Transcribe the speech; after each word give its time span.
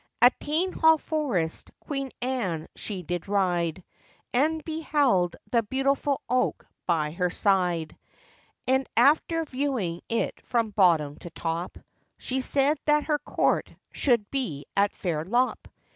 At 0.19 0.39
Tainhall 0.39 0.97
forest, 0.99 1.69
Queen 1.79 2.09
Anne 2.23 2.67
she 2.75 3.03
did 3.03 3.27
ride, 3.27 3.83
And 4.33 4.65
beheld 4.65 5.35
the 5.51 5.61
beautiful 5.61 6.21
oak 6.27 6.65
by 6.87 7.11
her 7.11 7.29
side, 7.29 7.95
And 8.67 8.89
after 8.97 9.45
viewing 9.45 10.01
it 10.09 10.41
from 10.43 10.71
bottom 10.71 11.17
to 11.17 11.29
top, 11.29 11.77
She 12.17 12.41
said 12.41 12.79
that 12.85 13.03
her 13.03 13.19
court 13.19 13.75
should 13.91 14.25
be 14.31 14.65
at 14.75 14.95
Fairlop. 14.95 15.67